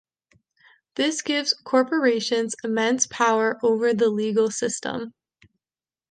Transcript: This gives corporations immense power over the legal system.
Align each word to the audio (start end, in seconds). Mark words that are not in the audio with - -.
This 0.95 1.21
gives 1.21 1.53
corporations 1.63 2.55
immense 2.63 3.05
power 3.05 3.59
over 3.61 3.93
the 3.93 4.09
legal 4.09 4.49
system. 4.49 5.13